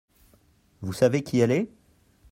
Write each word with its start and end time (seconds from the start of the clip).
Vous 0.81 0.93
savez 0.93 1.21
qui 1.21 1.41
elle 1.41 1.51
est? 1.51 1.69